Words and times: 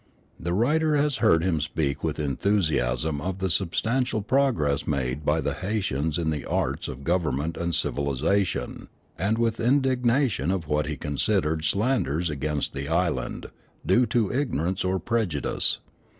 The 0.39 0.55
writer 0.55 0.95
has 0.95 1.17
heard 1.17 1.43
him 1.43 1.61
speak 1.61 2.03
with 2.03 2.17
enthusiasm 2.17 3.21
of 3.21 3.37
the 3.37 3.51
substantial 3.51 4.23
progress 4.23 4.87
made 4.87 5.23
by 5.23 5.41
the 5.41 5.53
Haytians 5.53 6.17
in 6.17 6.31
the 6.31 6.43
arts 6.43 6.87
of 6.87 7.03
government 7.03 7.55
and 7.55 7.75
civilization, 7.75 8.87
and 9.19 9.37
with 9.37 9.59
indignation 9.59 10.49
of 10.49 10.67
what 10.67 10.87
he 10.87 10.97
considered 10.97 11.65
slanders 11.65 12.31
against 12.31 12.73
the 12.73 12.87
island, 12.87 13.51
due 13.85 14.07
to 14.07 14.33
ignorance 14.33 14.83
or 14.83 14.97
prejudice. 14.97 15.77